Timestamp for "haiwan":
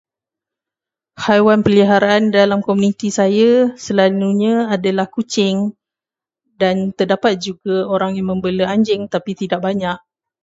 1.23-1.59